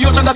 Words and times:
the 0.00 0.06
ocean 0.06 0.26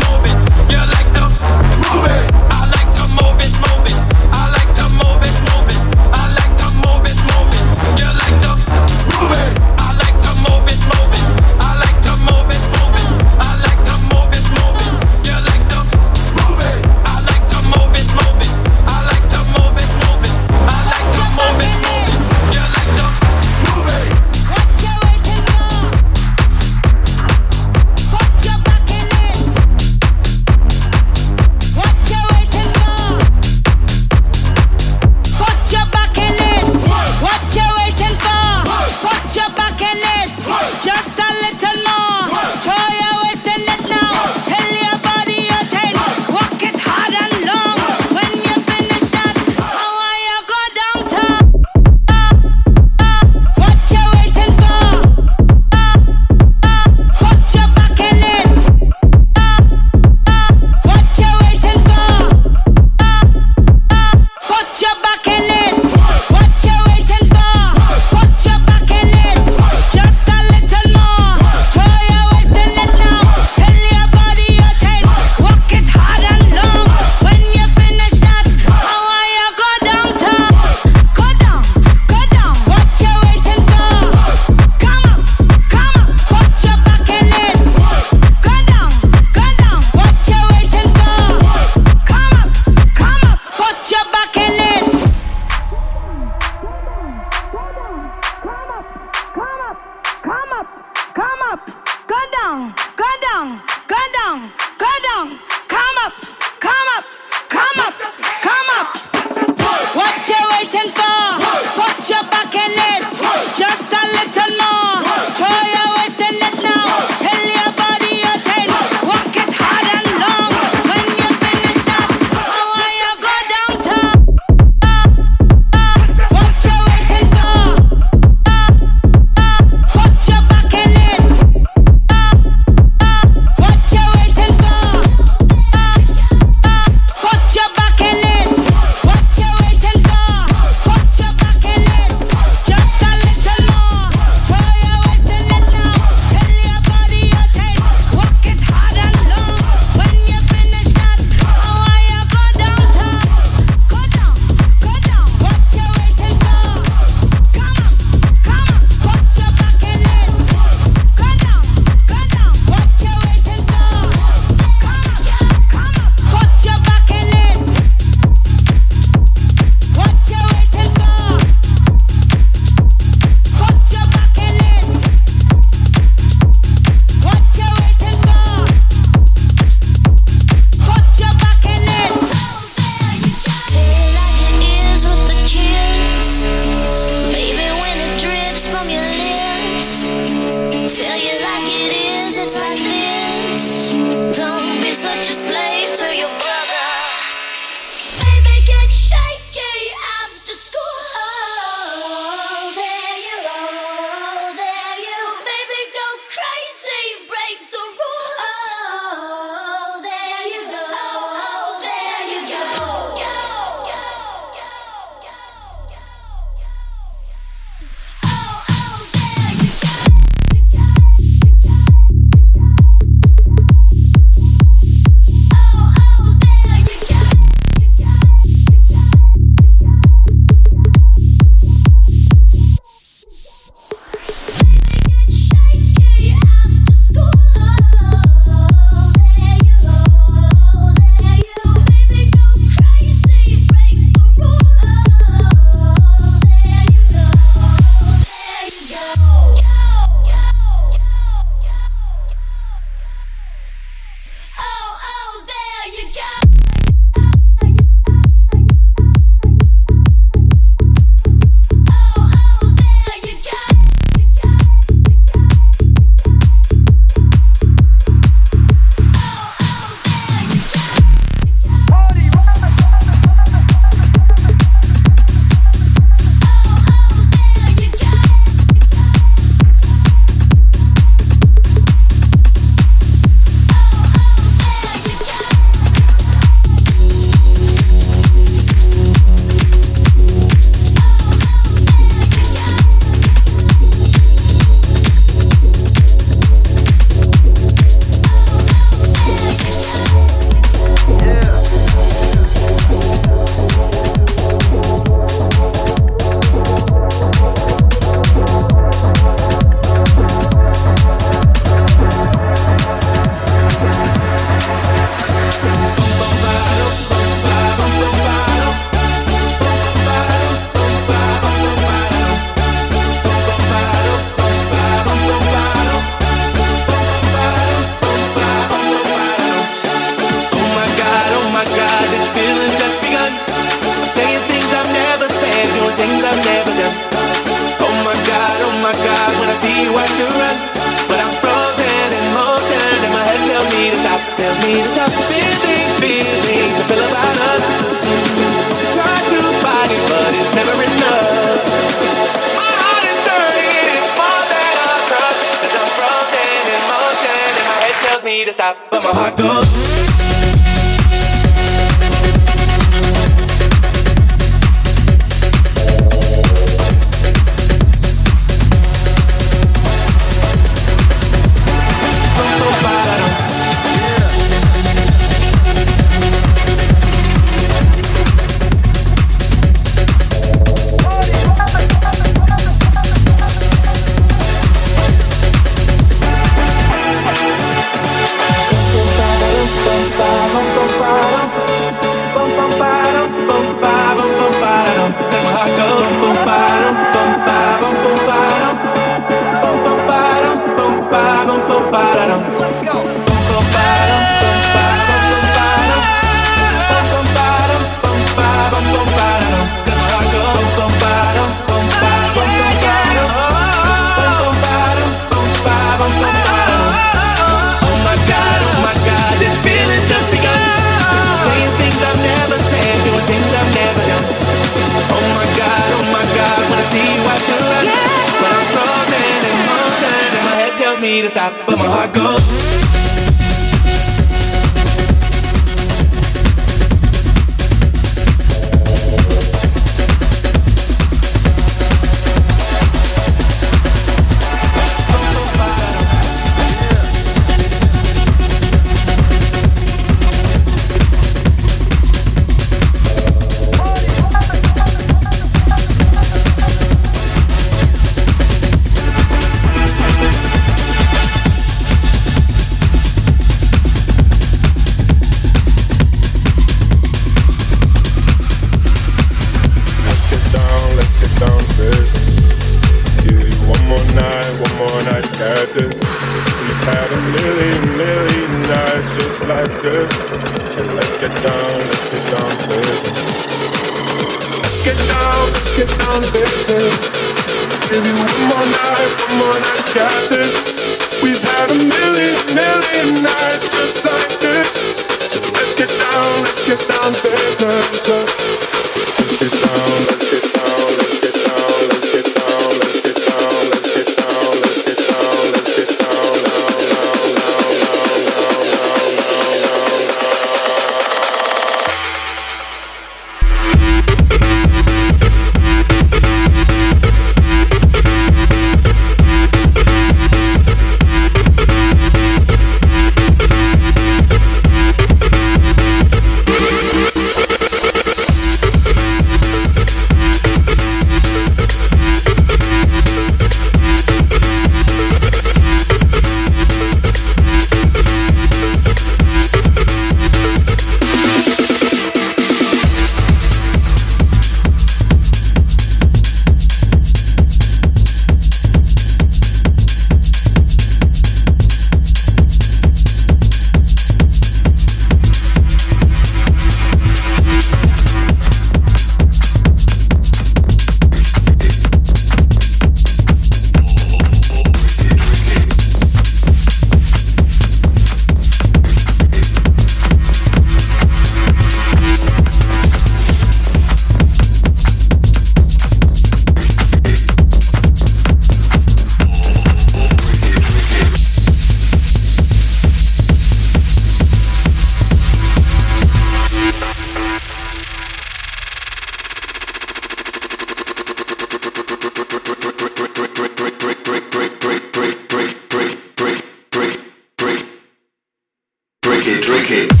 drink 599.41 599.71
it. 599.71 600.00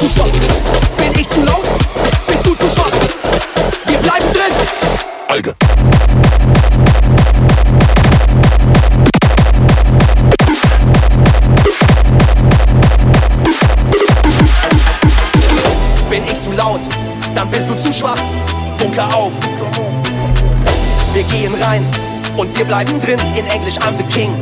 zu 0.00 0.08
schwach? 0.08 0.30
Bin 0.96 1.20
ich 1.20 1.28
zu 1.28 1.42
laut? 1.42 1.68
Bist 2.26 2.46
du 2.46 2.54
zu 2.54 2.70
schwach? 2.70 2.90
Wir 3.84 3.98
bleiben 3.98 4.32
drin! 4.32 4.54
Alge. 5.28 5.54
Bin 16.08 16.24
ich 16.24 16.40
zu 16.40 16.52
laut? 16.52 16.80
Dann 17.34 17.50
bist 17.50 17.68
du 17.68 17.74
zu 17.76 17.92
schwach. 17.92 18.16
Bunker 18.78 19.14
auf. 19.14 19.32
Wir 21.12 21.24
gehen 21.24 21.54
rein 21.62 21.84
und 22.38 22.56
wir 22.56 22.64
bleiben 22.64 22.98
drin. 23.02 23.18
In 23.36 23.46
Englisch, 23.48 23.78
I'm 23.80 23.92
the 23.92 24.04
King. 24.04 24.34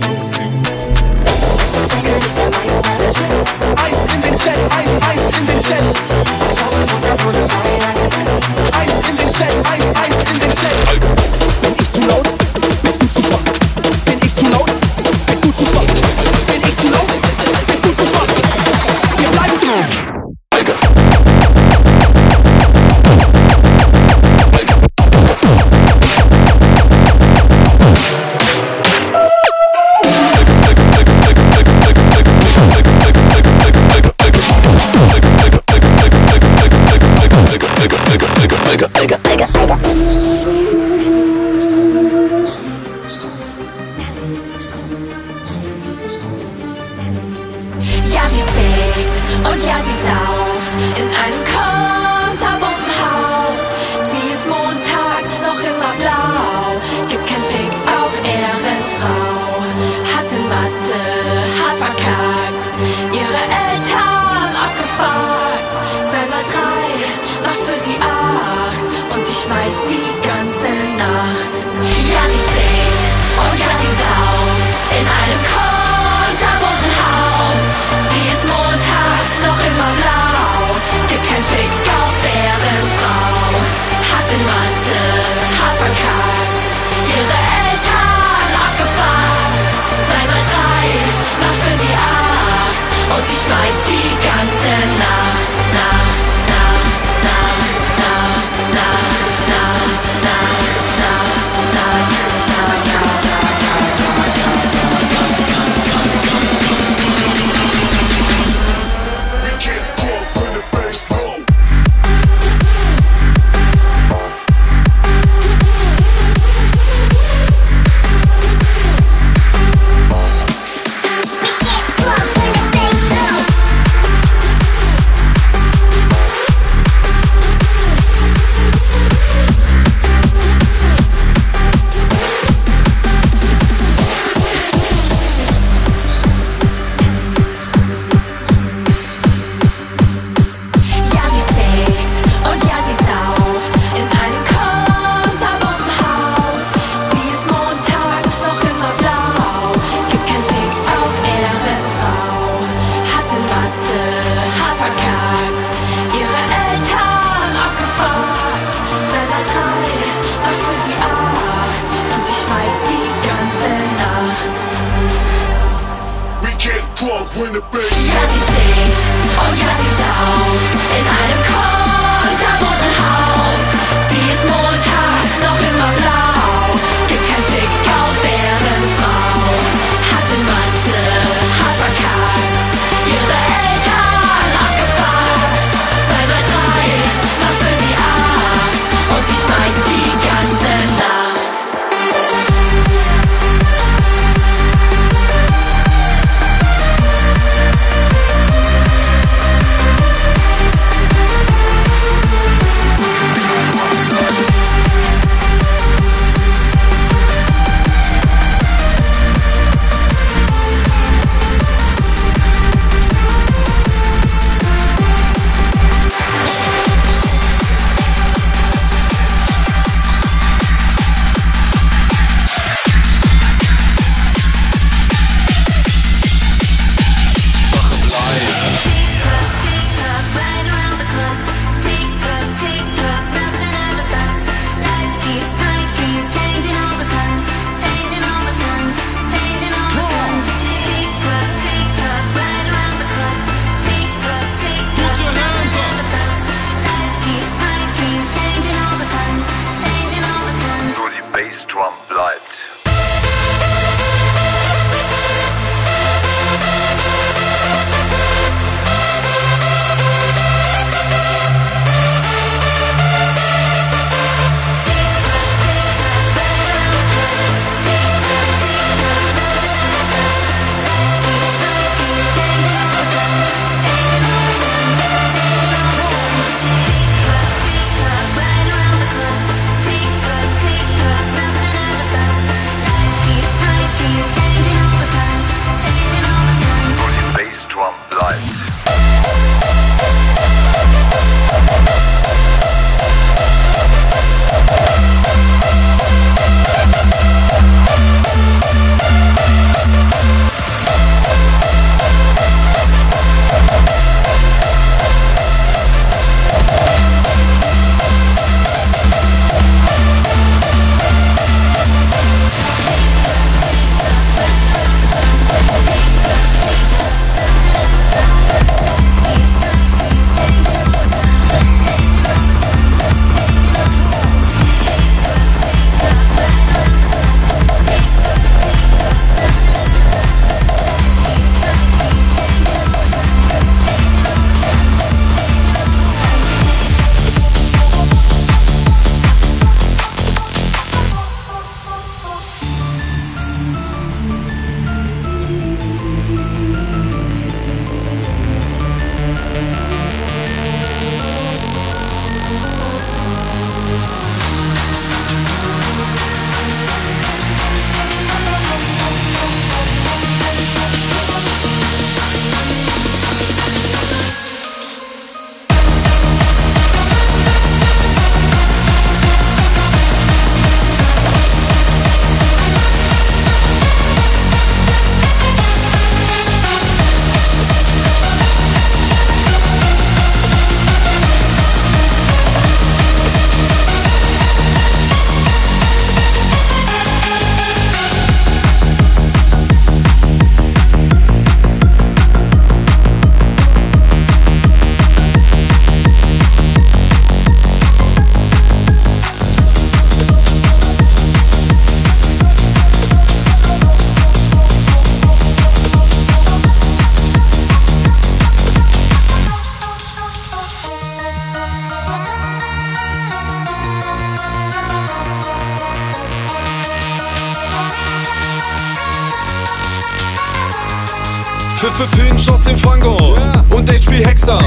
Für 421.79 422.09
Finch 422.17 422.51
aus 422.51 422.63
dem 422.63 422.77
Fangon 422.77 423.39
und 423.71 423.89
HP 423.89 424.25
Hexer 424.27 424.59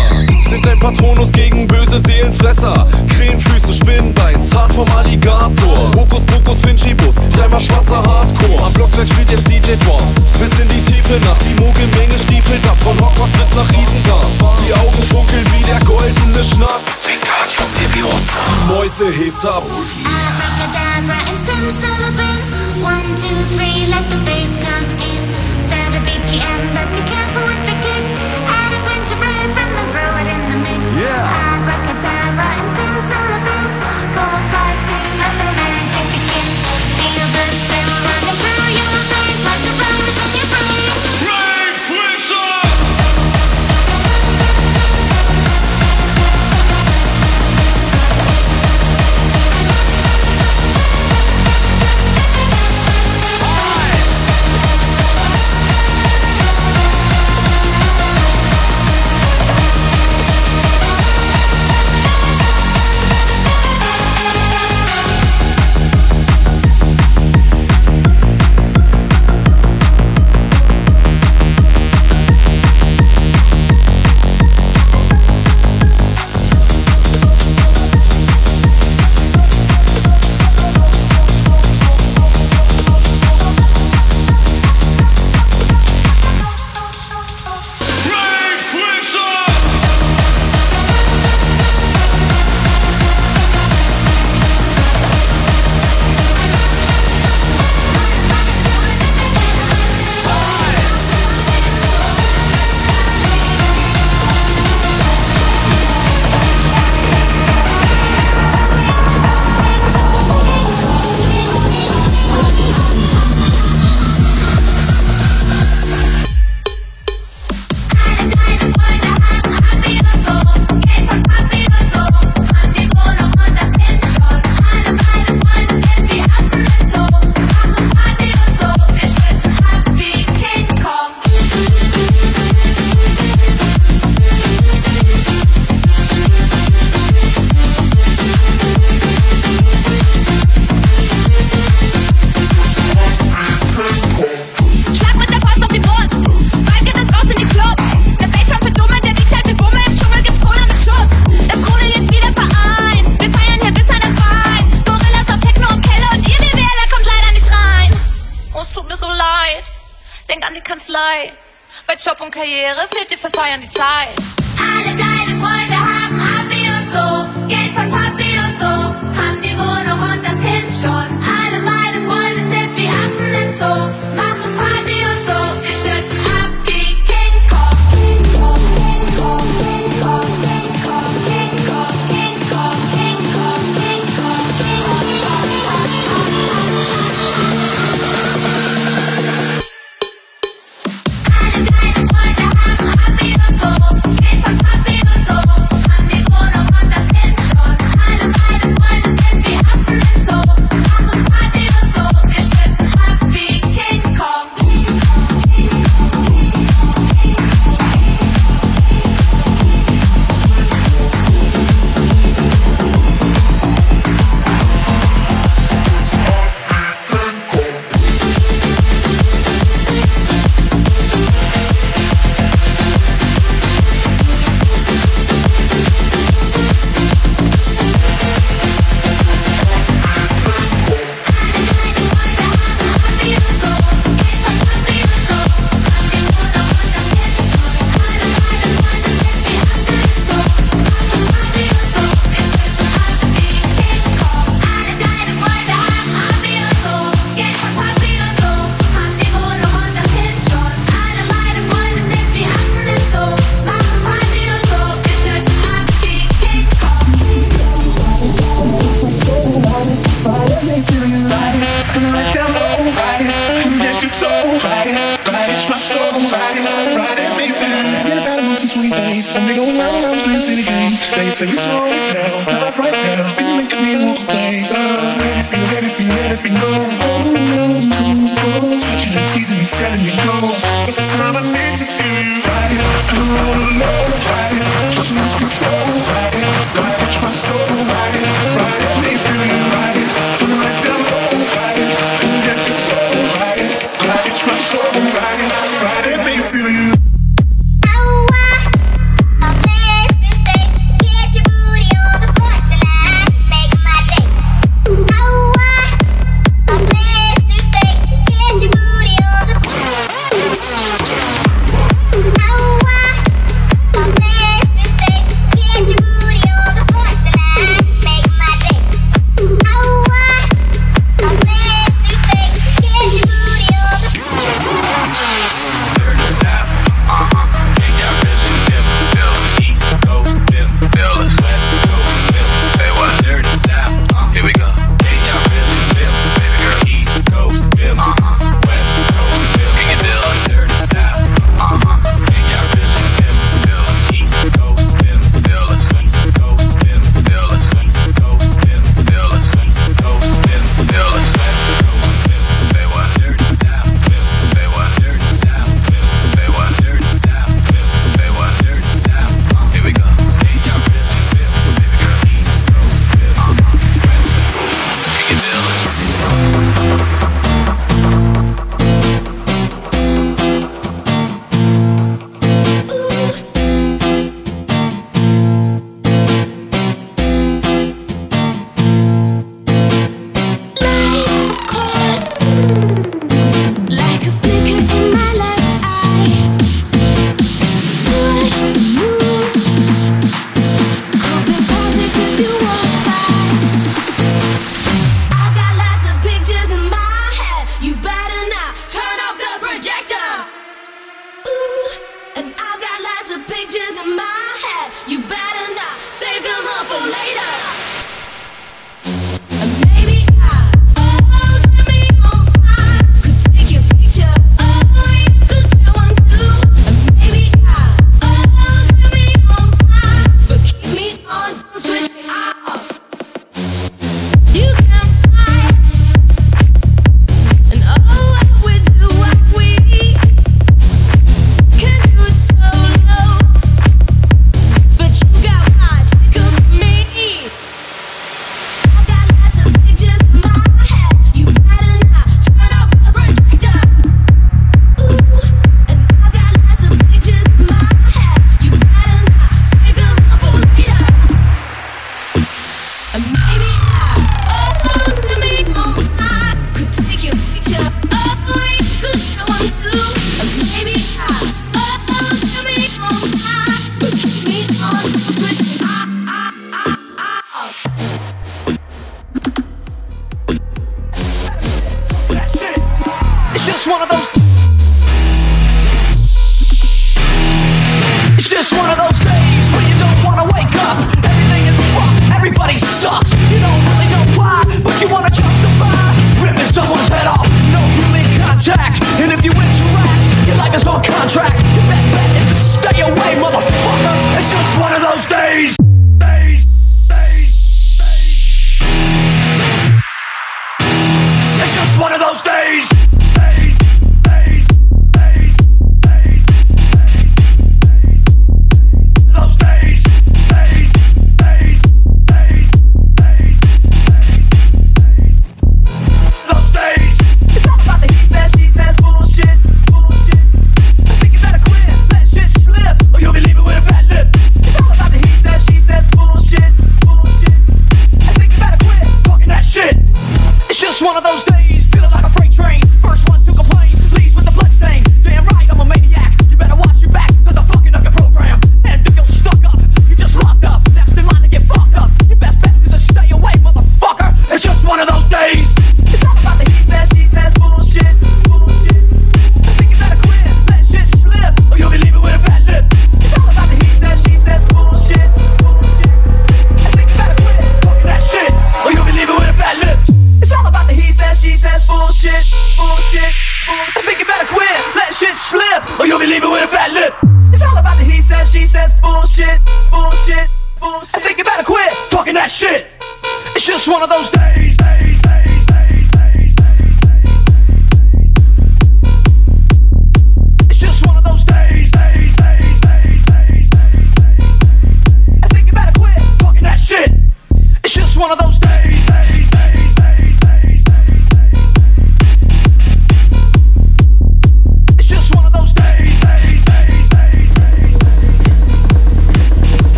sind 0.47 0.66
ein 0.66 0.80
Patronus 0.80 1.30
gegen 1.34 1.68
böse 1.68 1.99
Seelenfresser. 1.99 2.88
Krähenfüße, 3.09 3.74
Spinnbein, 3.74 4.41
Zahn 4.41 4.72
vom 4.72 4.89
Alligator. 4.91 5.91
Hokus 5.93 6.26
Pokus, 6.26 6.62
Finchibus, 6.62 7.16
dreimal 7.36 7.59
schwarzer 7.59 7.97
Hardcore. 7.97 8.64
Am 8.66 8.72
Blocksberg 8.72 9.09
spielt 9.09 9.30
jetzt 9.30 9.45
DJ 9.45 9.74
Drop. 9.84 10.01
Bis 10.39 10.57
in 10.57 10.70
die 10.70 10.82
Tiefe 10.89 11.20
Nacht, 11.26 11.41
die 11.43 11.53
Mogelmenge 11.62 12.18
stiefelt 12.18 12.66
ab. 12.66 12.78
Von 12.80 12.97
Hogwarts 12.97 13.36
bis 13.36 13.55
nach 13.55 13.70
Isengard. 13.74 14.28
Die 14.66 14.74
Augen 14.74 15.03
funkeln 15.03 15.45
wie 15.51 15.64
der 15.66 15.80
goldene 15.82 16.43
Schnatz. 16.45 17.09
Die 17.12 18.74
Meute 18.74 19.12
hebt 19.12 19.43
ab. 19.43 19.64
Abracadabra 20.05 21.20
and 21.28 21.39
simsalabim. 21.45 22.39
One, 22.82 23.16
two, 23.20 23.36
three, 23.53 23.86
let 23.88 24.09
the 24.09 24.18
bass 24.24 24.55
come 24.64 24.88
in. 25.01 25.31
Start 26.32 26.62
but 26.74 26.88
be 26.96 27.02
careful 27.12 27.46
with 27.46 27.66
the 27.66 27.70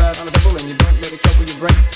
ride 0.00 0.18
on 0.18 0.26
the 0.26 0.32
double, 0.32 0.56
and 0.56 0.68
you 0.68 0.74
don't 0.74 0.96
let 1.02 1.12
it 1.12 1.20
trouble 1.20 1.44
your 1.44 1.58
brain. 1.58 1.89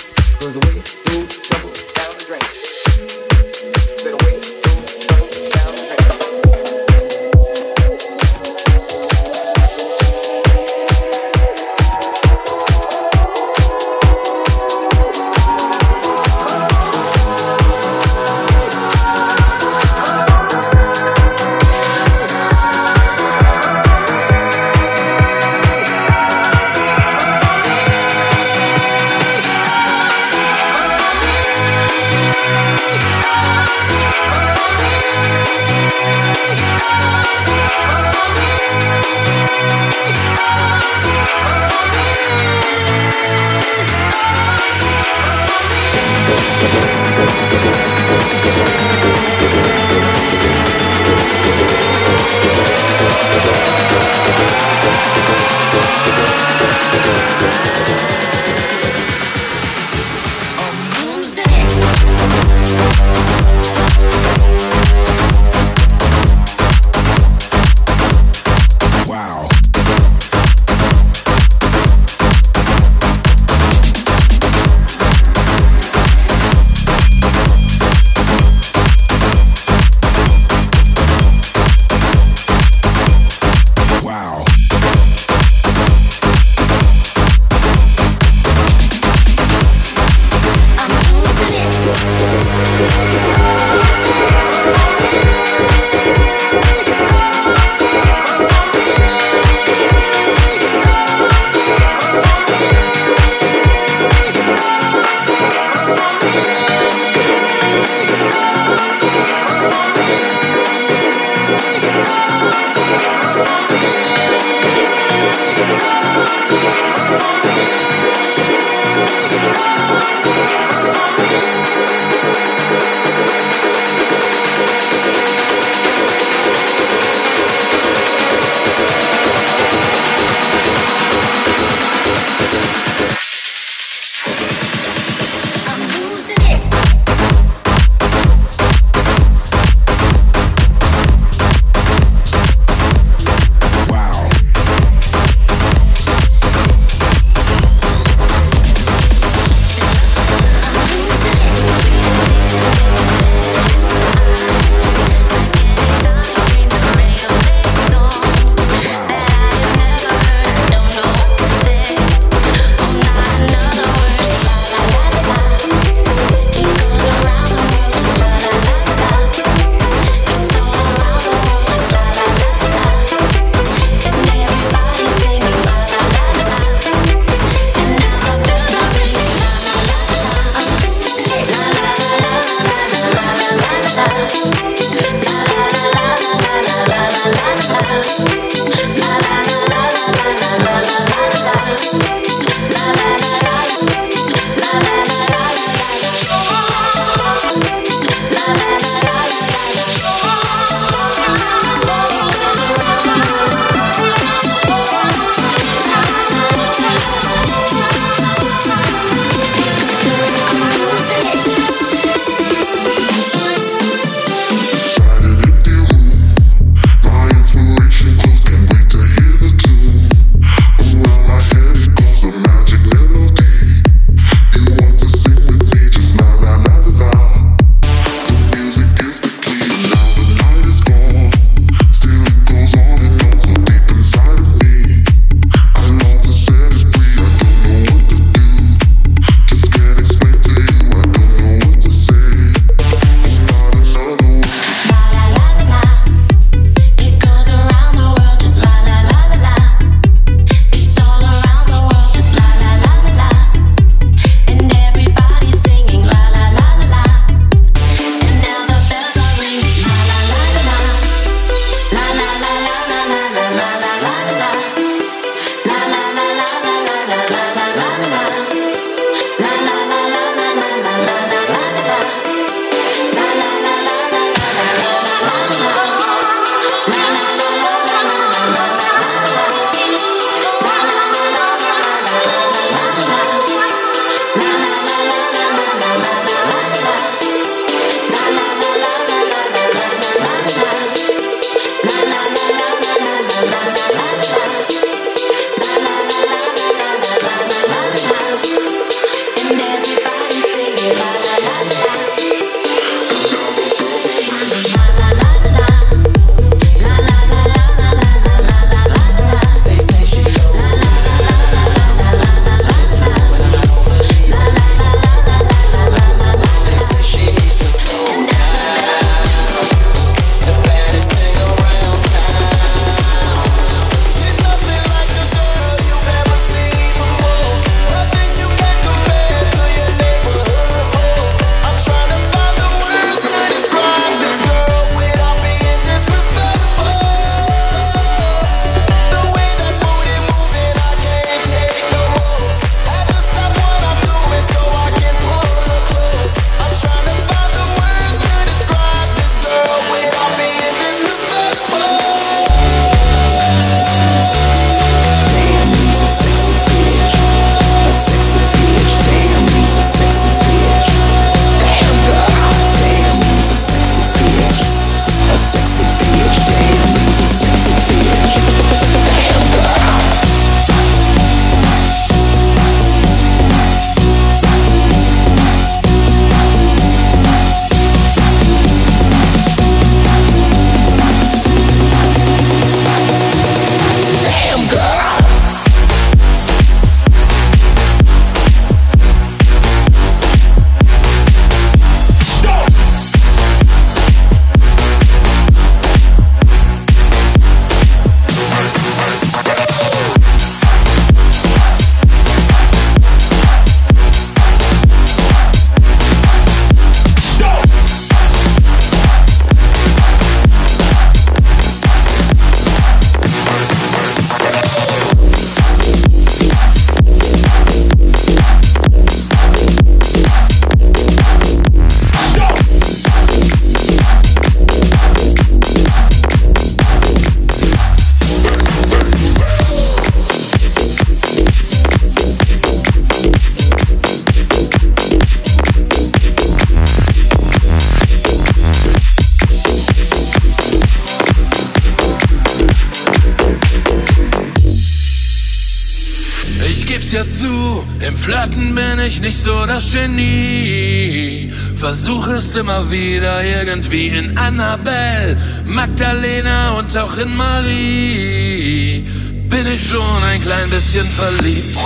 Ja 447.03 447.29
zu, 447.29 447.85
im 448.07 448.17
Flirten 448.17 448.75
bin 448.75 448.99
ich 449.05 449.21
nicht 449.21 449.37
so 449.37 449.67
das 449.67 449.93
Genie. 449.93 451.51
Versuch 451.75 452.29
es 452.29 452.55
immer 452.57 452.89
wieder 452.91 453.43
irgendwie 453.43 454.09
in 454.09 454.37
Annabelle, 454.39 455.37
Magdalena 455.67 456.79
und 456.79 456.97
auch 456.97 457.17
in 457.19 457.37
Marie. 457.37 459.05
Bin 459.49 459.67
ich 459.67 459.89
schon 459.89 460.23
ein 460.23 460.41
klein 460.41 460.71
bisschen 460.71 461.07
verliebt. 461.07 461.79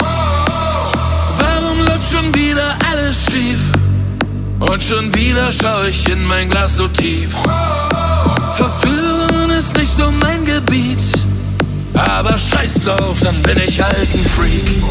Warum 1.39 1.79
läuft 1.87 2.13
schon 2.13 2.35
wieder 2.35 2.77
alles 2.91 3.25
schief? 3.31 3.61
Und 4.61 4.83
schon 4.83 5.15
wieder 5.15 5.51
schau 5.53 5.85
ich 5.85 6.07
in 6.09 6.23
mein 6.25 6.51
Glas 6.51 6.77
so 6.77 6.87
tief. 6.89 7.35
Verführen 8.53 9.51
ist 9.57 9.77
nicht 9.77 9.91
so 9.91 10.11
mein 10.11 10.45
Gebiet. 10.45 11.28
Aber 12.07 12.39
scheiß 12.39 12.85
drauf, 12.85 13.19
dann 13.21 13.43
bin 13.43 13.59
ich 13.59 13.81
halt 13.81 14.15
ein 14.15 14.25
Freak. 14.25 14.83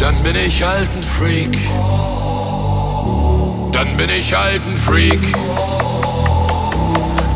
Dann 0.00 0.22
bin 0.22 0.36
ich 0.36 0.62
halt 0.62 0.88
ein 0.96 1.02
Freak. 1.02 1.58
Dann 3.72 3.96
bin 3.96 4.10
ich 4.10 4.34
halt 4.34 4.62
ein 4.66 4.76
Freak. 4.78 5.22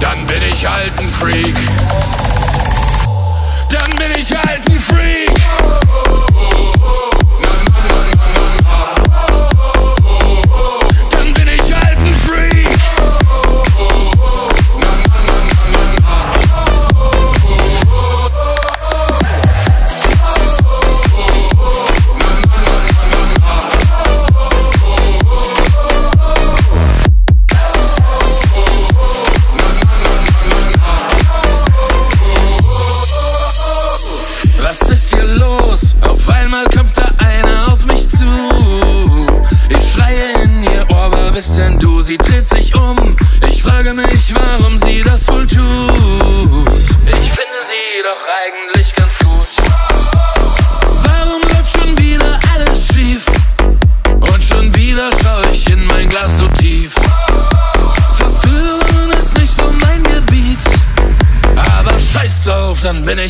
Dann 0.00 0.26
bin 0.26 0.42
ich 0.52 0.66
halt 0.66 0.98
ein 0.98 1.08
Freak. 1.08 1.56
Dann 3.68 3.90
bin 3.96 4.10
ich 4.18 4.30
halt 4.30 4.68
ein 4.68 4.78
Freak. 4.78 6.33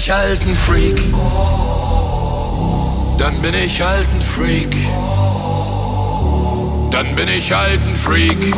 Ich 0.04 0.10
halt 0.10 0.42
ein 0.42 0.54
Freak. 0.54 1.00
Dann 3.18 3.40
bin 3.40 3.54
ich 3.54 3.80
halt 3.80 4.06
ein 4.12 4.20
Freak. 4.20 4.76
Dann 6.90 7.14
bin 7.14 7.28
ich 7.28 7.50
halt 7.50 7.80
ein 7.86 7.96
Freak. 7.96 8.52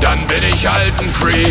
Dann 0.00 0.24
bin 0.28 0.44
ich 0.52 0.68
halt 0.68 0.92
ein 1.00 1.10
Freak. 1.10 1.49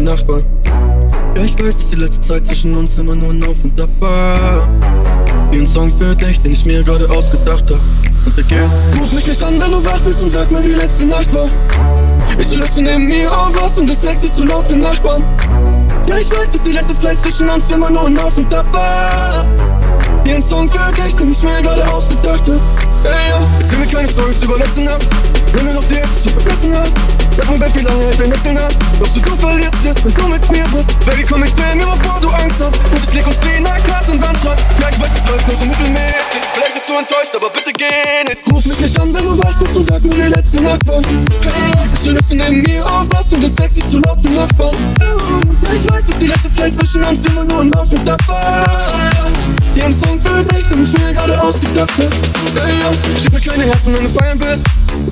Für 0.00 0.04
Nachbarn. 0.04 0.44
Ja, 1.34 1.42
ich 1.42 1.54
weiß, 1.54 1.76
dass 1.76 1.88
die 1.88 1.96
letzte 1.96 2.20
Zeit 2.20 2.46
zwischen 2.46 2.76
uns 2.76 2.98
immer 2.98 3.14
nur 3.14 3.30
ein 3.30 3.42
Auf 3.44 3.56
und 3.62 3.80
Ab 3.80 3.88
war. 3.98 4.68
Wie 5.50 5.58
ein 5.58 5.66
Song 5.66 5.92
für 5.96 6.14
dich, 6.14 6.40
den 6.40 6.52
ich 6.52 6.64
mir 6.64 6.82
gerade 6.82 7.08
ausgedacht 7.10 7.70
hab. 7.70 7.78
Und 8.26 8.36
der 8.36 8.44
geht. 8.44 8.58
Ruf 8.98 9.12
mich 9.12 9.26
nicht 9.26 9.42
an, 9.42 9.60
wenn 9.60 9.70
du 9.70 9.84
wach 9.84 10.00
bist 10.00 10.22
und 10.22 10.30
sag 10.30 10.50
mir, 10.50 10.64
wie 10.64 10.72
letzte 10.72 11.06
Nacht 11.06 11.32
war. 11.34 11.48
Ich 12.38 12.50
will, 12.50 12.60
dass 12.60 12.74
du 12.74 12.82
neben 12.82 13.06
mir 13.06 13.30
aufwachst 13.30 13.78
und 13.78 13.88
der 13.88 13.96
Sex 13.96 14.24
ist 14.24 14.36
zu 14.36 14.44
laut 14.44 14.66
für 14.68 14.76
Nachbarn. 14.76 15.22
Ja, 16.08 16.18
ich 16.18 16.30
weiß, 16.30 16.52
dass 16.52 16.62
die 16.64 16.72
letzte 16.72 16.98
Zeit 16.98 17.20
zwischen 17.20 17.48
uns 17.48 17.70
immer 17.70 17.90
nur 17.90 18.06
ein 18.06 18.18
Auf 18.18 18.36
und 18.38 18.52
Ab 18.54 18.66
war. 18.72 19.44
Wie 20.24 20.32
ein 20.32 20.42
Song 20.42 20.68
für 20.68 20.92
dich, 21.02 21.14
den 21.16 21.32
ich 21.32 21.42
mir 21.42 21.62
gerade 21.62 21.90
ausgedacht 21.92 22.48
hab. 22.48 22.89
Ey, 23.04 23.30
ja, 23.30 23.40
erzähl 23.58 23.78
mir 23.78 23.86
keine 23.86 24.08
Storys 24.08 24.42
über 24.42 24.58
letzte 24.58 24.82
Nacht. 24.82 25.06
Wenn 25.52 25.64
mir 25.64 25.74
noch 25.74 25.84
die 25.84 25.96
Hälfte 25.96 26.20
zu 26.20 26.30
vergessen 26.30 26.74
hat. 26.74 26.90
Sag 27.34 27.48
mir, 27.48 27.74
wie 27.74 27.80
lange 27.80 28.04
hält 28.04 28.20
dein 28.20 28.30
Lächeln 28.30 28.58
an? 28.58 28.72
Glaubst 28.96 29.16
du, 29.16 29.20
du 29.20 29.36
verlierst 29.36 29.74
es, 29.84 30.04
wenn 30.04 30.14
du 30.14 30.28
mit 30.28 30.50
mir 30.50 30.64
bist? 30.74 30.88
Baby, 31.06 31.24
komm, 31.28 31.42
erzähl 31.42 31.74
mir, 31.76 31.86
wovor 31.86 32.20
du 32.20 32.28
Angst 32.28 32.60
hast. 32.60 32.76
Und 32.76 33.02
ich 33.02 33.14
leg 33.14 33.26
uns 33.26 33.40
10 33.40 33.64
Glas 33.64 34.10
und 34.10 34.22
Wandschrank. 34.22 34.58
Ja, 34.80 34.88
ich 34.90 35.00
weiß, 35.00 35.10
es 35.14 35.30
läuft 35.30 35.48
nur 35.48 35.56
so 35.56 35.64
mittelmäßig. 35.64 36.42
Vielleicht 36.52 36.74
bist 36.74 36.88
du 36.88 36.98
enttäuscht, 36.98 37.34
aber 37.34 37.50
bitte 37.50 37.72
geh 37.72 38.28
nicht. 38.28 38.52
Ruf 38.52 38.64
mich 38.66 38.80
nicht 38.80 39.00
an, 39.00 39.14
wenn 39.14 39.24
du 39.24 39.38
wach 39.38 39.54
bist 39.58 39.76
und 39.76 39.86
sag 39.86 40.02
mir, 40.02 40.16
wie 40.16 40.28
letzte 40.28 40.62
Nacht 40.62 40.86
war. 40.86 41.00
Hey, 41.00 41.72
ich 41.94 42.04
will, 42.04 42.14
dass 42.14 42.28
du 42.28 42.36
neben 42.36 42.62
mir 42.62 42.84
aufwachst 42.84 43.32
und 43.32 43.42
das 43.42 43.54
Sex 43.54 43.76
ist 43.78 43.90
zu 43.90 43.98
laut 44.00 44.20
für 44.20 44.30
Nachbarn. 44.30 44.76
Ja, 45.00 45.72
ich 45.74 45.88
weiß, 45.90 46.06
dass 46.06 46.18
die 46.18 46.26
letzte 46.26 46.54
Zeit 46.54 46.74
zwischen 46.74 47.02
uns 47.02 47.24
immer 47.26 47.44
nur 47.44 47.60
ein 47.60 47.74
Auf 47.74 47.90
und 47.92 48.10
Ab 48.10 48.20
war. 48.26 48.66
Hier 49.74 49.84
ein 49.84 49.92
Song 49.92 50.18
für 50.18 50.42
dich, 50.44 50.66
den 50.66 50.82
ich 50.82 50.92
mir 50.98 51.12
gerade 51.12 51.40
ausgedacht 51.40 51.92
hab. 51.96 52.66
Hey, 52.66 52.74
ja, 52.80 52.89
schick 53.20 53.32
mir 53.32 53.40
keine 53.40 53.64
Herzen, 53.64 53.94
wenn 53.94 54.04
du 54.04 54.08
feiern 54.10 54.38
bist. 54.38 54.64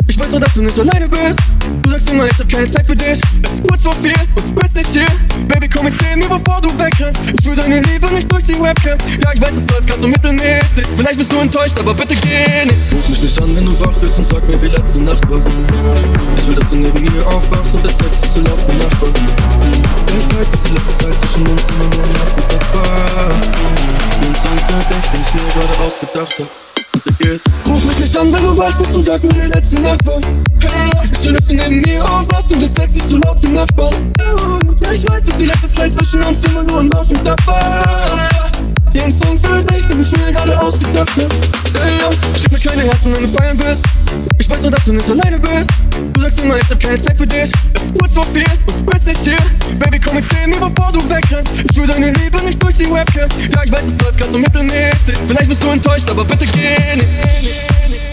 Ich 0.08 0.18
weiß 0.18 0.34
auch, 0.34 0.40
dass 0.40 0.54
du 0.54 0.62
nicht 0.62 0.78
alleine 0.78 1.08
bist. 1.08 1.38
Du 1.82 1.90
sagst 1.90 2.10
immer, 2.10 2.26
ich 2.26 2.38
hab 2.38 2.48
keine 2.48 2.66
Zeit 2.66 2.86
für 2.86 2.96
dich. 2.96 3.20
Es 3.42 3.50
ist 3.50 3.68
kurz 3.68 3.82
vor 3.82 3.94
vier 4.02 4.14
und 4.36 4.48
du 4.48 4.54
bist 4.60 4.74
nicht 4.74 4.90
hier. 4.90 5.06
Baby, 5.46 5.68
komm, 5.68 5.86
erzähl 5.86 6.16
mir, 6.16 6.28
bevor 6.28 6.60
du 6.60 6.68
wegrennst. 6.78 7.20
Ich 7.38 7.46
will 7.46 7.54
deine 7.54 7.80
Liebe 7.80 8.06
nicht 8.12 8.30
durch 8.30 8.44
die 8.44 8.60
Webcam. 8.60 8.98
Ja, 9.22 9.32
ich 9.32 9.40
weiß, 9.40 9.52
es 9.52 9.66
läuft 9.70 9.86
grad 9.86 10.00
so 10.00 10.08
mittelmäßig. 10.08 10.86
Vielleicht 10.96 11.18
bist 11.18 11.32
du 11.32 11.38
enttäuscht, 11.38 11.78
aber 11.78 11.94
bitte 11.94 12.14
geh 12.16 12.64
nicht. 12.64 12.92
Ruf 12.92 13.08
mich 13.08 13.22
nicht 13.22 13.42
an, 13.42 13.56
wenn 13.56 13.64
du 13.64 13.80
wach 13.80 13.94
bist 13.94 14.18
und 14.18 14.28
sag 14.28 14.46
mir, 14.48 14.60
wie 14.62 14.68
letzte 14.68 15.00
Nacht 15.00 15.30
war. 15.30 15.40
Ich 16.36 16.48
will, 16.48 16.54
dass 16.54 16.70
du 16.70 16.76
neben 16.76 17.00
mir 17.02 17.26
aufwachst 17.26 17.74
und 17.74 17.84
der 17.84 17.92
Sex 17.92 18.22
ist 18.22 18.34
zu 18.34 18.40
laut 18.40 18.58
für 18.66 18.72
ich 20.18 20.36
weiß, 20.36 20.50
dass 20.50 20.60
die 20.62 20.72
letzte 20.72 20.94
Zeit 20.94 21.18
zwischen 21.20 21.46
uns 21.46 21.62
immer 21.68 21.96
nur 21.96 22.06
Nacht 22.06 22.36
und 22.36 22.48
Tag 22.48 22.74
war. 22.74 23.30
Wie 24.20 24.26
ein 24.26 24.34
Song 24.34 24.56
dich, 24.56 25.10
den 25.10 25.20
ich 25.20 25.34
mir 25.34 25.52
gerade 25.52 25.80
ausgedacht 25.84 26.38
hab. 26.40 26.67
Geht. 27.18 27.40
Ruf 27.66 27.84
mich 27.84 27.98
nicht 27.98 28.16
an, 28.16 28.32
wenn 28.32 28.42
du 28.42 28.56
wach 28.56 28.76
bist 28.78 28.96
und 28.96 29.04
sag 29.04 29.22
mir, 29.22 29.30
wie 29.34 29.48
letzte 29.48 29.80
Nacht 29.80 30.06
war. 30.06 30.20
Ich 31.12 31.24
will, 31.24 31.32
dass 31.32 31.46
du 31.46 31.54
neben 31.54 31.80
mir 31.80 32.04
aufwachst 32.04 32.52
und 32.52 32.60
der 32.60 32.68
Sex 32.68 32.96
ist 32.96 33.10
zu 33.10 33.16
laut 33.18 33.40
für 33.40 33.50
Nachbarn. 33.50 34.12
Ja, 34.18 34.92
ich 34.92 35.08
weiß, 35.08 35.24
dass 35.24 35.38
die 35.38 35.46
letzte 35.46 35.72
Zeit 35.72 35.92
zwischen 35.92 36.22
uns 36.22 36.44
immer 36.44 36.64
nur 36.64 36.80
ein 36.80 36.92
Auf 36.92 37.10
und 37.10 37.28
Ab 37.28 37.46
war. 37.46 38.27
Den 38.98 39.12
Song 39.12 39.38
für 39.38 39.62
dich, 39.62 39.86
den 39.86 40.00
ich 40.00 40.10
mir 40.10 40.32
gerade 40.32 40.60
ausgedacht 40.60 41.10
hab. 41.10 41.84
Ey, 41.84 41.98
ja, 42.00 42.10
schick 42.36 42.50
mir 42.50 42.58
keine 42.58 42.82
Herzen, 42.82 43.14
wenn 43.14 43.22
du 43.22 43.28
feiern 43.28 43.56
willst. 43.62 43.84
Ich 44.38 44.50
weiß 44.50 44.62
nur, 44.62 44.72
dass 44.72 44.84
du 44.84 44.92
nicht 44.92 45.08
alleine 45.08 45.38
bist. 45.38 45.70
Du 46.12 46.20
sagst 46.20 46.42
immer, 46.42 46.56
ich 46.56 46.68
hab 46.68 46.80
keine 46.80 46.98
Zeit 46.98 47.16
für 47.16 47.26
dich. 47.26 47.52
Es 47.74 47.82
ist 47.82 47.98
kurz 47.98 48.14
vor 48.14 48.24
vier 48.34 48.44
und 48.66 48.80
du 48.80 48.92
bist 48.92 49.06
nicht 49.06 49.20
hier. 49.20 49.36
Baby, 49.78 50.00
komm, 50.00 50.16
erzähl 50.16 50.48
mir, 50.48 50.58
bevor 50.58 50.90
du 50.92 50.98
wegrennst. 51.08 51.52
Ich 51.54 51.70
spür 51.70 51.86
deine 51.86 52.10
Liebe 52.10 52.42
nicht 52.42 52.60
durch 52.60 52.76
die 52.76 52.90
Webcam. 52.92 53.28
Ja, 53.54 53.62
ich 53.62 53.70
weiß, 53.70 53.82
es 53.82 53.98
läuft 54.00 54.18
gerade 54.18 54.32
so 54.32 54.38
mittelmäßig. 54.38 55.16
Vielleicht 55.28 55.48
bist 55.48 55.62
du 55.62 55.70
enttäuscht, 55.70 56.10
aber 56.10 56.24
bitte 56.24 56.46
geh 56.46 56.96
nicht. 56.96 58.07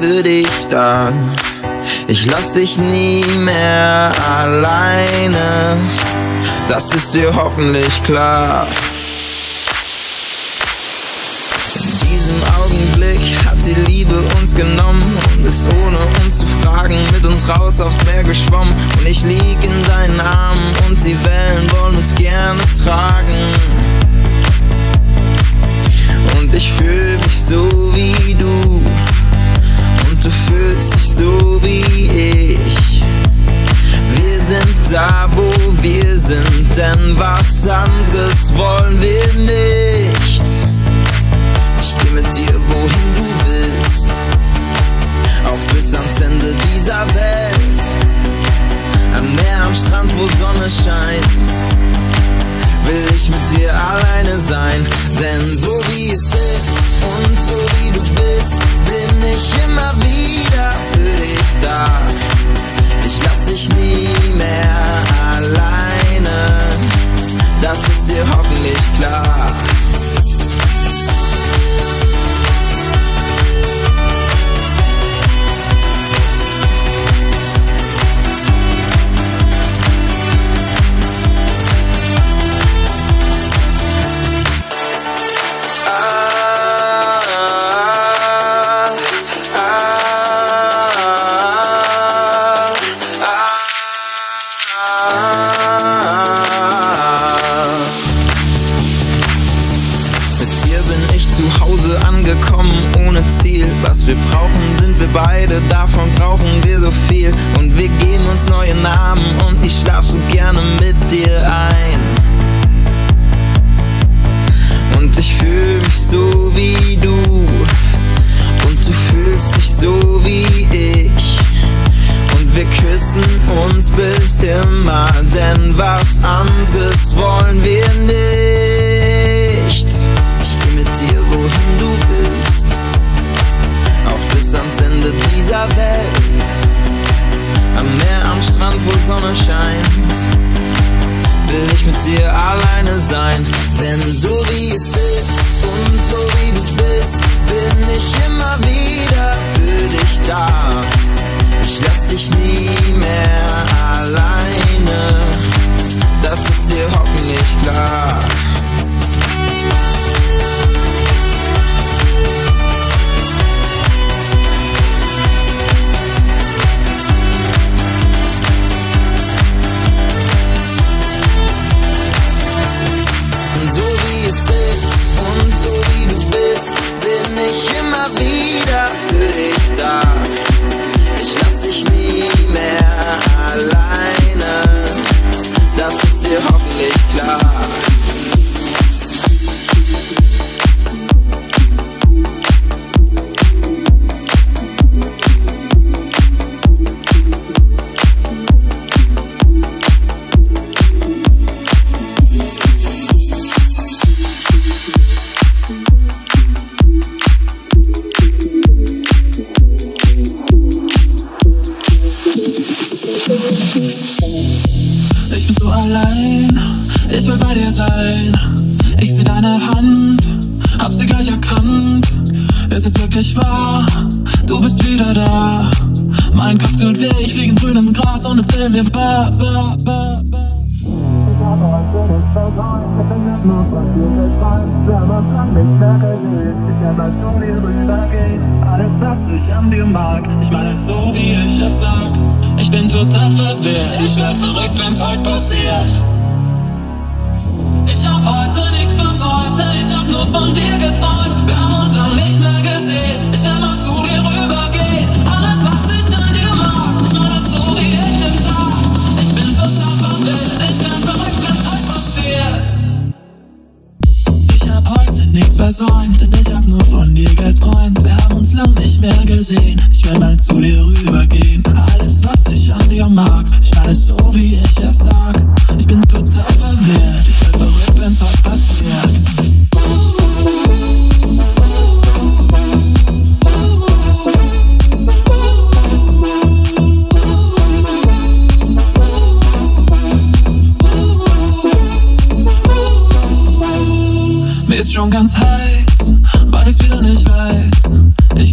für 0.00 0.22
dich 0.22 0.48
da. 0.70 1.12
Ich 2.06 2.26
lass 2.26 2.54
dich 2.54 2.78
nie 2.78 3.24
mehr 3.38 4.12
alleine, 4.28 5.76
das 6.66 6.94
ist 6.94 7.14
dir 7.14 7.34
hoffentlich 7.34 8.02
klar. 8.02 8.68
In 11.74 11.90
diesem 11.90 12.42
Augenblick 12.60 13.20
hat 13.46 13.58
die 13.66 13.90
Liebe 13.90 14.14
uns 14.40 14.54
genommen 14.54 15.02
und 15.36 15.46
ist 15.46 15.68
ohne 15.74 15.98
uns 16.24 16.38
zu 16.38 16.46
fragen 16.62 17.04
mit 17.12 17.24
uns 17.24 17.48
raus 17.48 17.80
aufs 17.80 18.04
Meer 18.04 18.24
geschwommen. 18.24 18.74
Und 18.98 19.06
ich 19.06 19.22
lieg 19.22 19.58
in 19.62 19.82
deinen 19.84 20.20
Armen 20.20 20.74
und 20.88 21.02
die 21.04 21.16
Wellen 21.24 21.70
wollen 21.72 21.96
uns 21.96 22.14
gerne 22.14 22.60
tragen. 22.84 23.52
Und 26.40 26.54
ich 26.54 26.72
fühl 26.72 27.18
mich 27.18 27.44
so 27.44 27.68
wie 27.94 28.34
du 28.34 28.67
du 30.28 30.34
fühlst 30.52 30.94
dich 30.94 31.14
so 31.14 31.60
wie 31.62 31.80
ich. 31.80 33.02
Wir 34.14 34.40
sind 34.44 34.92
da, 34.92 35.28
wo 35.34 35.50
wir 35.82 36.18
sind, 36.18 36.76
denn 36.76 37.18
was 37.18 37.66
anderes 37.66 38.52
wollen 38.54 39.00
wir 39.00 39.34
nicht. 39.34 40.44
Ich 41.80 41.94
geh 41.98 42.10
mit 42.14 42.26
dir, 42.36 42.54
wohin 42.68 43.08
du 43.16 43.26
willst, 43.46 44.08
auch 45.46 45.74
bis 45.74 45.94
ans 45.94 46.20
Ende 46.20 46.54
dieser 46.74 47.06
Welt. 47.14 47.80
Am 49.16 49.34
Meer, 49.34 49.64
am 49.64 49.74
Strand, 49.74 50.12
wo 50.16 50.28
Sonne 50.38 50.68
scheint 50.68 51.77
will 52.84 53.04
ich 53.14 53.28
mit 53.30 53.40
dir 53.56 53.72
alleine 53.74 54.38
sein. 54.38 54.86
Denn 55.20 55.56
so 55.56 55.70
wie 55.88 56.10
es 56.10 56.22
ist 56.22 57.04
und 57.16 57.40
so 57.40 57.56
wie 57.80 57.90
du 57.92 58.00
bist, 58.00 58.58
bin 58.86 59.22
ich 59.22 59.64
immer 59.64 59.92
wieder 60.02 60.72
für 60.92 61.22
dich 61.22 61.44
da. 61.62 62.00
Ich 63.06 63.22
lass 63.24 63.46
dich 63.46 63.68
nie 63.70 64.34
mehr 64.34 64.86
alleine, 65.34 66.68
das 67.60 67.80
ist 67.88 68.08
dir 68.08 68.24
hoffentlich 68.36 68.78
klar. 68.98 69.54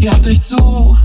gab 0.06 0.22
dich 0.22 0.40
zu. 0.40 0.96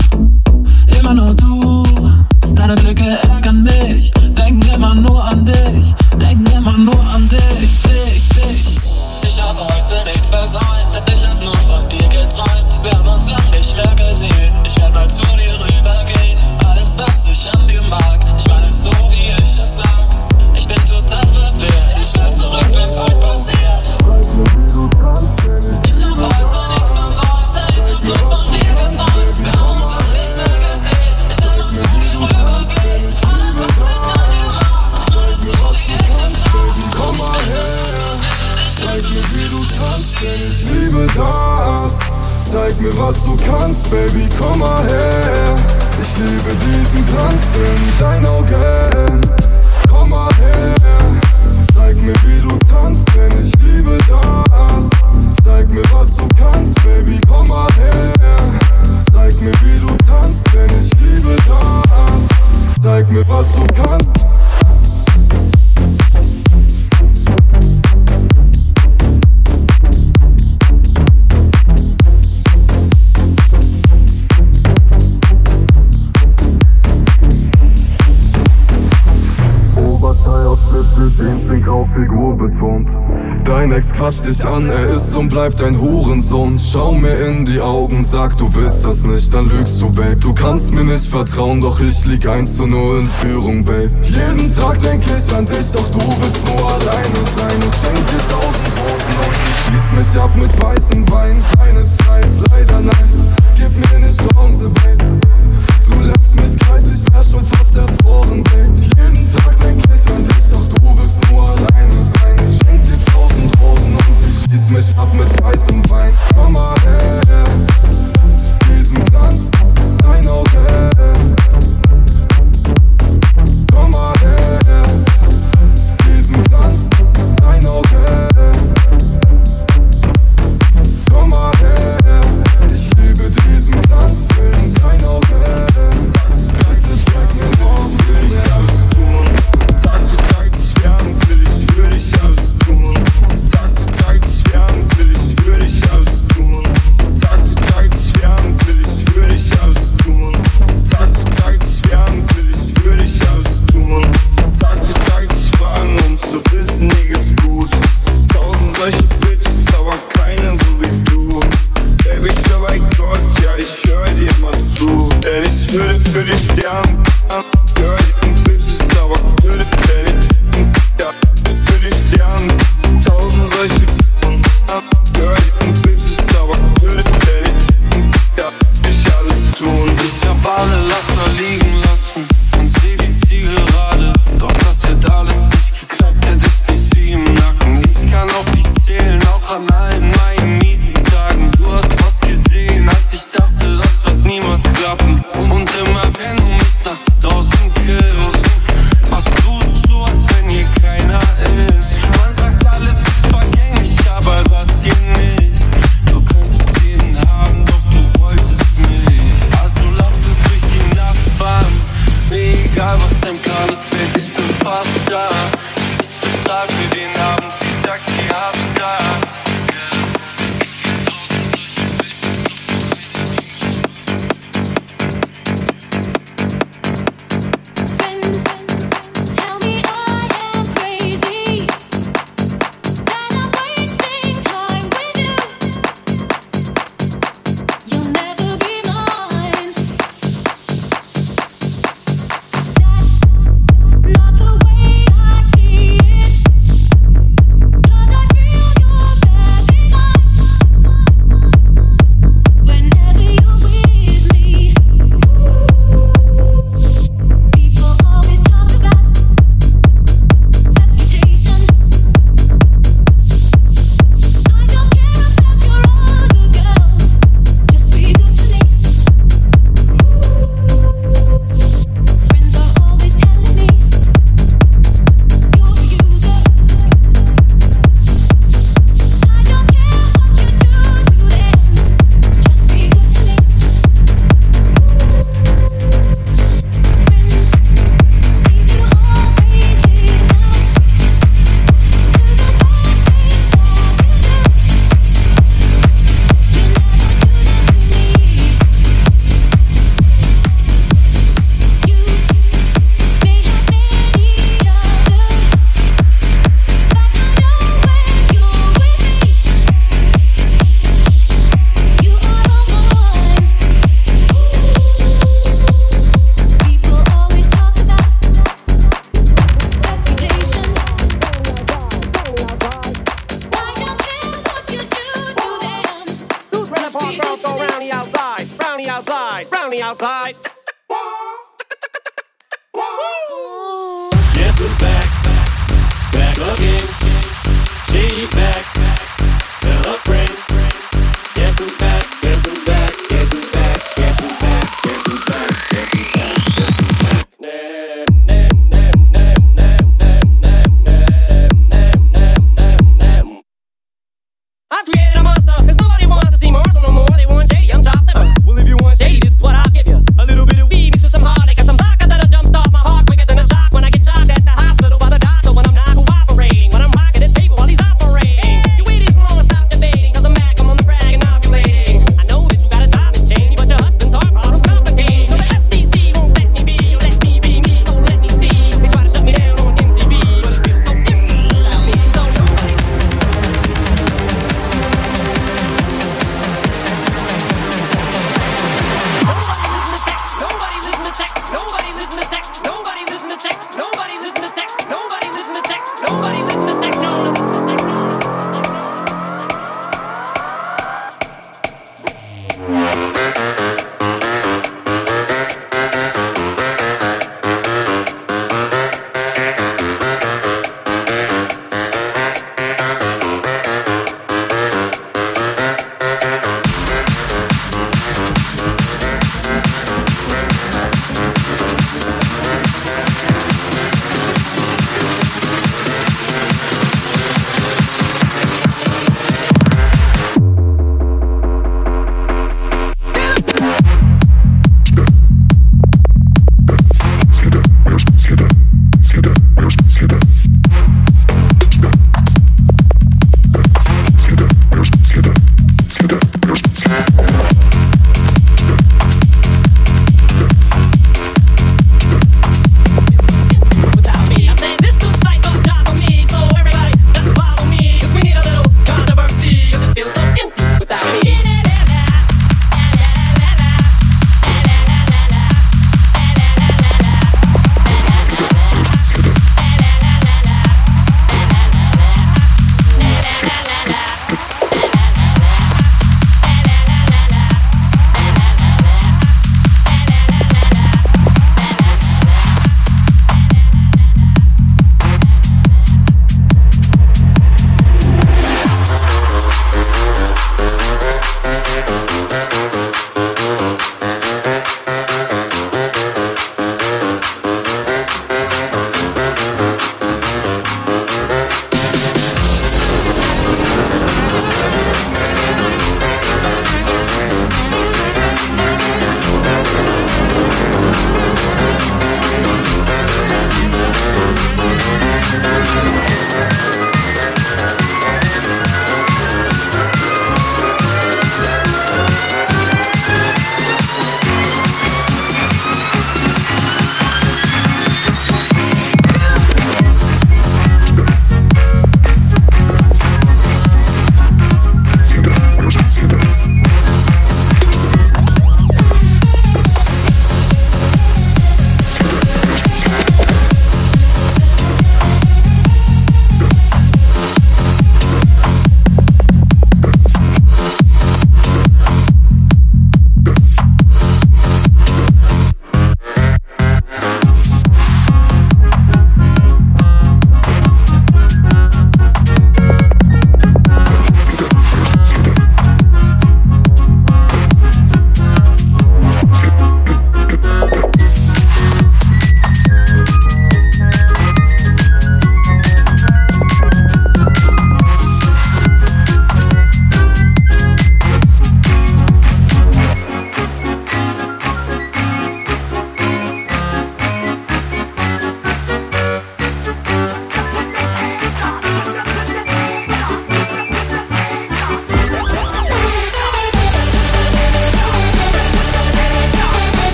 machst 88.83 89.03
das 89.03 89.11
nicht, 89.11 89.33
dann 89.33 89.49
lügst 89.49 89.81
du, 89.81 89.89
Babe. 89.89 90.15
Du 90.15 90.33
kannst 90.33 90.73
mir 90.73 90.83
nicht 90.83 91.05
vertrauen, 91.05 91.61
doch 91.61 91.79
ich 91.79 92.05
lieg 92.05 92.27
1 92.27 92.57
zu 92.57 92.65
0 92.65 93.01
in 93.01 93.09
Führung, 93.09 93.63
Babe. 93.63 93.91
Jeden 94.03 94.53
Tag 94.55 94.79
denk 94.79 95.03
ich 95.05 95.35
an 95.35 95.45
dich, 95.45 95.71
doch 95.71 95.89
du 95.89 95.99
willst 95.99 96.45
nur 96.45 96.71
alleine 96.71 97.21
sein. 97.35 97.59
Ich 97.59 97.75
schenk 97.75 98.07
dir 98.07 98.21
tausend 98.29 98.71
Rosen 98.81 99.15
und 99.25 99.35
ich 99.49 99.57
schieß 99.65 99.97
mich 99.97 100.21
ab 100.21 100.31
mit 100.35 100.61
weißem 100.61 101.11
Wein. 101.11 101.43
Keine 101.57 101.85
Zeit, 101.85 102.27
leider 102.49 102.81
nein, 102.81 103.35
gib 103.55 103.75
mir 103.75 103.95
eine 103.95 104.07
Chance, 104.07 104.69
Babe. 104.69 104.90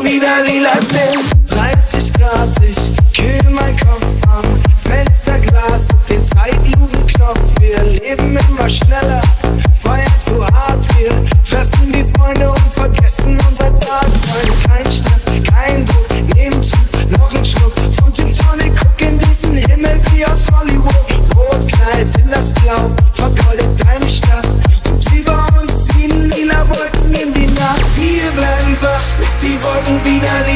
Wieder 0.00 0.42
lila 0.46 0.74
sind 0.80 1.50
30 1.50 2.14
Grad, 2.14 2.48
ich 2.66 2.96
kühl 3.14 3.50
mein 3.50 3.76
Kopf 3.76 4.22
am 4.26 4.42
Fensterglas 4.78 5.90
auf 5.92 6.06
den 6.06 6.24
Zeitlupenknopf. 6.24 7.60
Wir 7.60 7.82
leben 7.84 8.38
immer 8.48 8.70
schneller, 8.70 9.20
feiern 9.74 10.12
zu 10.24 10.44
hart. 10.46 10.82
Wir 10.98 11.10
treffen 11.44 11.92
die 11.92 12.02
Freunde 12.02 12.50
und 12.50 12.72
vergessen 12.72 13.36
unser 13.48 13.78
Tag. 13.80 14.06
Freunde, 14.26 14.56
kein 14.66 14.90
Stress, 14.90 15.26
kein 15.26 15.84
Druck, 15.84 16.34
nehmen 16.34 16.62
Zug, 16.62 16.78
noch 17.18 17.34
ein 17.34 17.44
Schluck 17.44 17.74
vom 18.00 18.12
Gin 18.14 18.32
Tonic. 18.32 18.72
Guck 18.80 19.06
in 19.06 19.18
diesen 19.18 19.56
Himmel 19.56 20.00
wie 20.14 20.24
aus 20.24 20.46
Hollywood. 20.58 20.92
Rotkleid 21.36 22.08
in 22.18 22.30
das 22.30 22.50
Blau, 22.54 22.90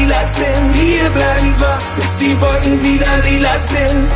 wieder 0.07 0.15
lila 0.15 0.25
sind. 0.25 0.73
Wir 0.73 1.09
bleiben 1.09 1.59
wach, 1.59 1.79
bis 1.95 2.17
die 2.17 2.41
Wolken 2.41 2.83
wieder 2.83 3.17
lila 3.25 3.59
sind. 3.59 4.09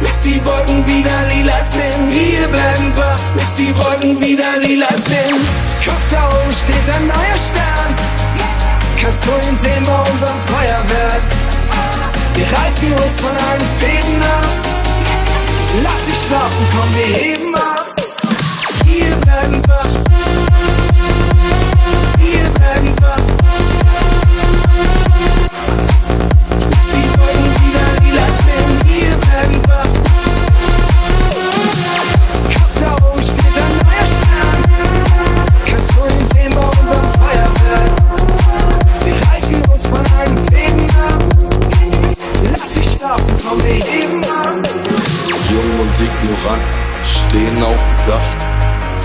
Bis 0.00 0.22
die 0.22 0.44
Wolken 0.44 0.86
wieder 0.86 1.26
lila 1.28 1.64
sind. 1.64 2.10
Wir 2.10 2.48
bleiben 2.48 2.96
wach, 2.96 3.18
bis 3.34 3.56
die 3.56 3.74
Wolken 3.76 4.20
wieder 4.20 4.58
lila 4.60 4.88
sind. 4.96 5.40
Guck, 5.84 5.94
da 6.10 6.28
oben 6.28 6.52
steht 6.52 6.94
ein 6.94 7.06
neuer 7.06 7.38
Stern. 7.38 7.94
Kannst 9.00 9.26
du 9.26 9.30
ihn 9.30 9.56
sehen 9.56 9.84
bei 9.84 10.10
unserem 10.10 10.40
Feuerwerk? 10.46 11.22
Wir 12.34 12.46
reißen 12.46 12.92
uns 12.92 13.20
von 13.20 13.30
allen 13.30 13.68
Fäden 13.78 14.22
ab. 14.22 14.46
Lass 15.82 16.04
dich 16.06 16.26
schlafen, 16.26 16.66
komm, 16.72 16.94
wir 16.94 17.16
heben 17.16 17.54
ab. 17.54 17.94
Wir 18.84 19.16
bleiben 19.16 19.62
wach. 19.68 20.07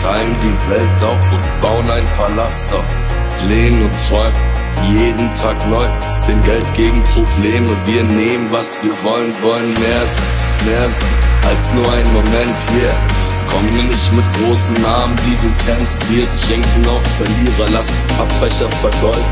Teilen 0.03 0.35
die 0.43 0.69
Welt 0.69 1.03
auf 1.03 1.31
und 1.31 1.61
bauen 1.61 1.89
ein 1.89 2.05
Palast 2.17 2.67
aus. 2.73 2.99
Lehnen 3.47 3.83
und 3.83 3.93
träumen, 4.07 4.35
jeden 4.91 5.33
Tag 5.35 5.57
neu, 5.69 5.87
sind 6.09 6.43
Geld 6.43 6.65
gegen 6.73 7.01
Probleme. 7.03 7.71
Wir 7.85 8.03
nehmen, 8.03 8.51
was 8.51 8.75
wir 8.83 8.91
wollen, 9.03 9.33
wollen 9.41 9.73
mehr 9.73 10.03
sein, 10.13 10.67
mehr 10.67 10.89
sein 10.89 11.15
als 11.49 11.73
nur 11.73 11.87
ein 11.93 12.13
Moment 12.13 12.57
hier. 12.75 12.91
Komm 13.49 13.65
mir 13.75 13.83
nicht 13.83 14.13
mit 14.13 14.25
großen 14.39 14.73
Namen, 14.81 15.15
die 15.25 15.37
du 15.39 15.49
kennst. 15.65 15.95
Wir 16.09 16.27
trinken 16.43 16.83
auf 16.87 17.03
Verlierer, 17.17 17.69
lassen 17.71 17.97
Pappbecher 18.17 18.69
versäumen. 18.81 19.25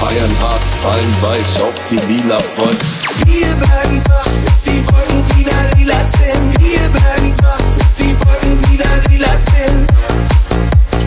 Feiern 0.00 0.34
hart, 0.40 0.62
fallen 0.82 1.14
weich 1.20 1.62
auf 1.62 1.74
die 1.90 2.00
lila 2.10 2.38
Wolken. 2.56 2.78
Wir 3.26 3.48
bleiben 3.56 4.00
wach, 4.08 4.30
bis 4.44 4.62
die 4.62 4.84
Wolken 4.86 5.24
wieder 5.36 5.56
lila 5.76 6.00
sind. 6.04 6.60
Wir 6.60 6.88
bleiben 6.90 7.32
wach, 7.42 7.64
bis 7.78 7.94
die 7.96 8.14
Wolken 8.24 8.58
wieder 8.70 8.84
lila 8.84 8.94
sind. 9.00 9.05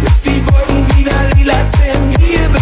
Bis 0.02 0.22
die 0.24 0.44
Wolken 0.52 0.86
wieder 0.98 1.12
lila 1.36 1.66
sind. 1.66 2.20
Wir 2.20 2.40
bleiben 2.40 2.54
wach, 2.54 2.59